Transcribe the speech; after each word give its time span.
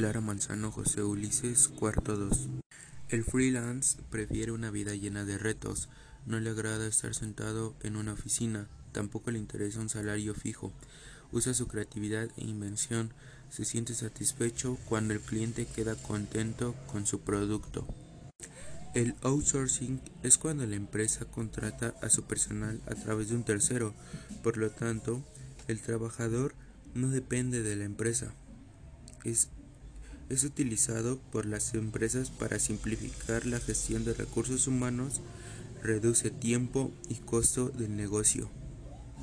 Lara 0.00 0.22
Manzano 0.22 0.72
José 0.72 1.02
Ulises 1.02 1.68
Cuarto 1.68 2.16
2 2.16 2.48
El 3.10 3.22
freelance 3.22 3.98
prefiere 4.08 4.50
una 4.50 4.70
vida 4.70 4.94
llena 4.94 5.26
de 5.26 5.36
retos, 5.36 5.90
no 6.24 6.40
le 6.40 6.48
agrada 6.48 6.86
estar 6.86 7.14
sentado 7.14 7.74
en 7.82 7.96
una 7.96 8.14
oficina, 8.14 8.66
tampoco 8.92 9.30
le 9.30 9.38
interesa 9.38 9.78
un 9.78 9.90
salario 9.90 10.32
fijo, 10.32 10.72
usa 11.32 11.52
su 11.52 11.68
creatividad 11.68 12.30
e 12.38 12.44
invención, 12.46 13.12
se 13.50 13.66
siente 13.66 13.92
satisfecho 13.92 14.78
cuando 14.88 15.12
el 15.12 15.20
cliente 15.20 15.66
queda 15.66 15.96
contento 15.96 16.74
con 16.86 17.04
su 17.04 17.20
producto. 17.20 17.86
El 18.94 19.14
outsourcing 19.20 20.00
es 20.22 20.38
cuando 20.38 20.64
la 20.64 20.76
empresa 20.76 21.26
contrata 21.26 21.94
a 22.00 22.08
su 22.08 22.22
personal 22.22 22.80
a 22.86 22.94
través 22.94 23.28
de 23.28 23.34
un 23.34 23.44
tercero, 23.44 23.92
por 24.42 24.56
lo 24.56 24.70
tanto, 24.70 25.22
el 25.68 25.82
trabajador 25.82 26.54
no 26.94 27.10
depende 27.10 27.62
de 27.62 27.76
la 27.76 27.84
empresa. 27.84 28.32
Es, 29.24 29.50
es 30.30 30.44
utilizado 30.44 31.18
por 31.32 31.44
las 31.44 31.74
empresas 31.74 32.30
para 32.30 32.58
simplificar 32.58 33.44
la 33.46 33.58
gestión 33.58 34.04
de 34.04 34.14
recursos 34.14 34.68
humanos, 34.68 35.20
reduce 35.82 36.30
tiempo 36.30 36.92
y 37.08 37.16
costo 37.16 37.68
del 37.68 37.96
negocio. 37.96 38.48